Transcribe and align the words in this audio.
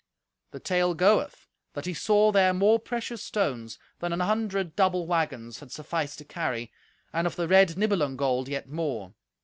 The 0.49 0.59
tale 0.59 0.95
goeth 0.95 1.47
that 1.73 1.85
he 1.85 1.93
saw 1.93 2.31
there 2.31 2.55
more 2.55 2.79
precious 2.79 3.21
stones 3.21 3.77
than 3.99 4.11
an 4.11 4.21
hundred 4.21 4.75
double 4.75 5.05
waggons 5.05 5.59
had 5.59 5.71
sufficed 5.71 6.17
to 6.17 6.25
carry, 6.25 6.71
and 7.13 7.27
of 7.27 7.35
the 7.35 7.47
red 7.47 7.77
Nibelung 7.77 8.17
gold 8.17 8.47
yet 8.49 8.67
more. 8.67 9.13